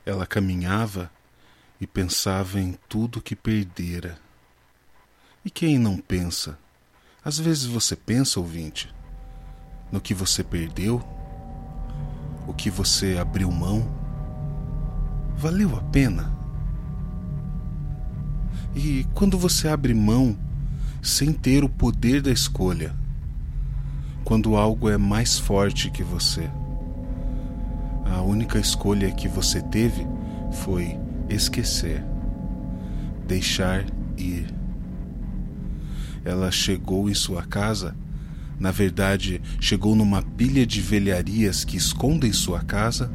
Ela 0.05 0.22
caminhava 0.33 1.11
e 1.79 1.85
pensava 1.85 2.59
em 2.59 2.73
tudo 2.89 3.21
que 3.21 3.35
perdera. 3.35 4.17
E 5.45 5.49
quem 5.51 5.77
não 5.77 5.99
pensa? 5.99 6.57
Às 7.23 7.37
vezes 7.37 7.65
você 7.65 7.95
pensa, 7.95 8.39
ouvinte, 8.39 8.91
no 9.91 10.01
que 10.01 10.11
você 10.11 10.43
perdeu, 10.43 11.03
o 12.47 12.53
que 12.53 12.71
você 12.71 13.15
abriu 13.21 13.51
mão. 13.51 13.87
Valeu 15.37 15.75
a 15.75 15.81
pena? 15.83 16.35
E 18.75 19.05
quando 19.13 19.37
você 19.37 19.67
abre 19.67 19.93
mão 19.93 20.35
sem 20.99 21.31
ter 21.31 21.63
o 21.63 21.69
poder 21.69 22.23
da 22.23 22.31
escolha, 22.31 22.95
quando 24.23 24.55
algo 24.55 24.89
é 24.89 24.97
mais 24.97 25.37
forte 25.37 25.91
que 25.91 26.01
você, 26.01 26.49
A 28.05 28.21
única 28.21 28.59
escolha 28.59 29.11
que 29.11 29.27
você 29.27 29.61
teve 29.61 30.05
foi 30.53 30.97
esquecer, 31.29 32.03
deixar 33.27 33.85
ir. 34.17 34.45
Ela 36.23 36.51
chegou 36.51 37.09
em 37.09 37.13
sua 37.13 37.43
casa, 37.43 37.95
na 38.59 38.71
verdade, 38.71 39.41
chegou 39.59 39.95
numa 39.95 40.21
pilha 40.21 40.65
de 40.65 40.79
velharias 40.79 41.65
que 41.65 41.75
escondem 41.75 42.31
sua 42.31 42.61
casa, 42.61 43.11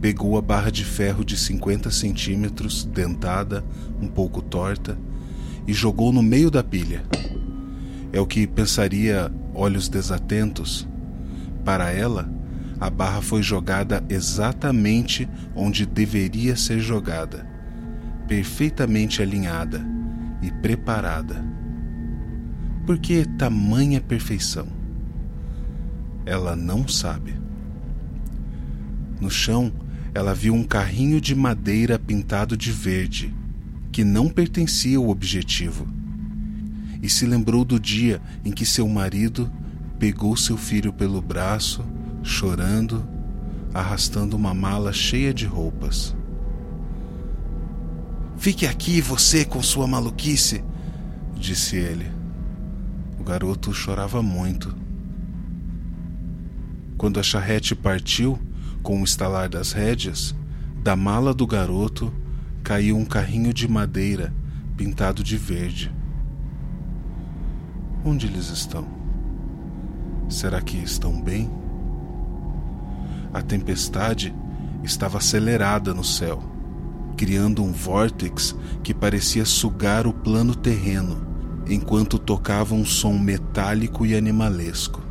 pegou 0.00 0.38
a 0.38 0.42
barra 0.42 0.70
de 0.70 0.84
ferro 0.84 1.24
de 1.24 1.36
50 1.36 1.90
centímetros, 1.90 2.84
dentada, 2.84 3.64
um 4.00 4.06
pouco 4.06 4.40
torta, 4.40 4.98
e 5.66 5.72
jogou 5.72 6.12
no 6.12 6.22
meio 6.22 6.50
da 6.50 6.62
pilha. 6.62 7.04
É 8.12 8.20
o 8.20 8.26
que 8.26 8.46
pensaria 8.46 9.30
olhos 9.54 9.88
desatentos. 9.88 10.86
Para 11.64 11.90
ela, 11.90 12.30
a 12.80 12.90
barra 12.90 13.22
foi 13.22 13.42
jogada 13.42 14.04
exatamente 14.08 15.28
onde 15.54 15.86
deveria 15.86 16.56
ser 16.56 16.80
jogada, 16.80 17.46
perfeitamente 18.26 19.22
alinhada 19.22 19.84
e 20.42 20.50
preparada. 20.50 21.44
Por 22.84 22.98
que 22.98 23.24
tamanha 23.38 24.00
perfeição? 24.00 24.66
Ela 26.26 26.56
não 26.56 26.86
sabe. 26.86 27.34
No 29.20 29.30
chão, 29.30 29.72
ela 30.12 30.34
viu 30.34 30.54
um 30.54 30.64
carrinho 30.64 31.20
de 31.20 31.34
madeira 31.34 31.98
pintado 31.98 32.56
de 32.56 32.72
verde, 32.72 33.32
que 33.90 34.04
não 34.04 34.28
pertencia 34.28 34.98
ao 34.98 35.08
objetivo, 35.08 35.86
e 37.02 37.08
se 37.08 37.26
lembrou 37.26 37.64
do 37.64 37.78
dia 37.78 38.20
em 38.44 38.50
que 38.50 38.66
seu 38.66 38.88
marido 38.88 39.50
pegou 39.98 40.36
seu 40.36 40.56
filho 40.56 40.92
pelo 40.92 41.22
braço 41.22 41.84
chorando, 42.24 43.06
arrastando 43.72 44.34
uma 44.34 44.54
mala 44.54 44.92
cheia 44.92 45.32
de 45.32 45.44
roupas. 45.44 46.16
Fique 48.38 48.66
aqui, 48.66 49.00
você, 49.00 49.44
com 49.44 49.62
sua 49.62 49.86
maluquice, 49.86 50.64
disse 51.36 51.76
ele. 51.76 52.10
O 53.20 53.22
garoto 53.22 53.72
chorava 53.72 54.22
muito. 54.22 54.74
Quando 56.96 57.20
a 57.20 57.22
charrete 57.22 57.74
partiu, 57.74 58.38
com 58.82 59.00
o 59.00 59.04
estalar 59.04 59.48
das 59.48 59.72
rédeas, 59.72 60.34
da 60.82 60.96
mala 60.96 61.32
do 61.32 61.46
garoto 61.46 62.12
caiu 62.62 62.96
um 62.96 63.04
carrinho 63.04 63.52
de 63.52 63.68
madeira 63.68 64.32
pintado 64.76 65.22
de 65.22 65.36
verde. 65.36 65.94
Onde 68.04 68.26
eles 68.26 68.48
estão? 68.50 68.86
Será 70.28 70.60
que 70.60 70.76
estão 70.76 71.20
bem? 71.20 71.63
A 73.34 73.42
tempestade 73.42 74.32
estava 74.84 75.18
acelerada 75.18 75.92
no 75.92 76.04
céu, 76.04 76.40
criando 77.16 77.64
um 77.64 77.72
vórtex 77.72 78.54
que 78.80 78.94
parecia 78.94 79.44
sugar 79.44 80.06
o 80.06 80.12
plano 80.12 80.54
terreno, 80.54 81.26
enquanto 81.68 82.16
tocava 82.16 82.76
um 82.76 82.84
som 82.84 83.18
metálico 83.18 84.06
e 84.06 84.14
animalesco. 84.14 85.02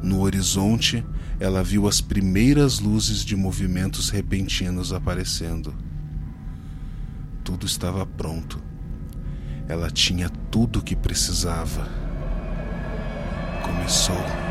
No 0.00 0.20
horizonte, 0.20 1.04
ela 1.40 1.64
viu 1.64 1.88
as 1.88 2.00
primeiras 2.00 2.78
luzes 2.78 3.24
de 3.24 3.34
movimentos 3.34 4.08
repentinos 4.08 4.92
aparecendo. 4.92 5.74
Tudo 7.42 7.66
estava 7.66 8.06
pronto. 8.06 8.62
Ela 9.66 9.90
tinha 9.90 10.30
tudo 10.48 10.78
o 10.78 10.82
que 10.82 10.94
precisava. 10.94 11.88
Começou. 13.64 14.45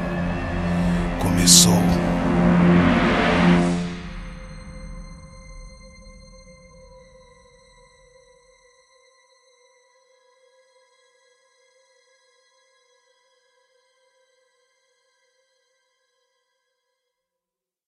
Começou. 1.26 1.82